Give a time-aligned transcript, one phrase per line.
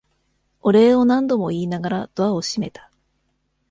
[0.63, 2.89] お礼を何度も言いながらドアを閉めた。